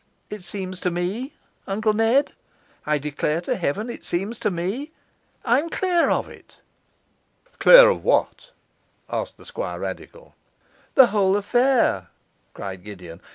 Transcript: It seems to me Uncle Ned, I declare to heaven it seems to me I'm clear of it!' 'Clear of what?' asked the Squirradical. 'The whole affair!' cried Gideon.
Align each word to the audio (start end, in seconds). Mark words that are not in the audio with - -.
It 0.31 0.43
seems 0.43 0.79
to 0.79 0.89
me 0.89 1.35
Uncle 1.67 1.93
Ned, 1.93 2.33
I 2.87 2.97
declare 2.97 3.39
to 3.41 3.55
heaven 3.55 3.87
it 3.87 4.03
seems 4.03 4.39
to 4.39 4.49
me 4.49 4.89
I'm 5.45 5.69
clear 5.69 6.09
of 6.09 6.27
it!' 6.27 6.57
'Clear 7.59 7.87
of 7.87 8.03
what?' 8.03 8.49
asked 9.11 9.37
the 9.37 9.45
Squirradical. 9.45 10.33
'The 10.95 11.05
whole 11.05 11.35
affair!' 11.37 12.07
cried 12.55 12.83
Gideon. 12.83 13.21